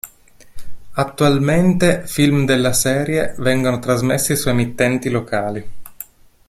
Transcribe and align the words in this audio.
Attualmente 0.93 2.07
film 2.07 2.45
della 2.45 2.73
serie 2.73 3.35
vengono 3.37 3.77
trasmessi 3.77 4.35
su 4.35 4.49
emittenti 4.49 5.11
locali. 5.11 5.69